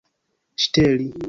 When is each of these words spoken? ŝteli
ŝteli 0.63 1.07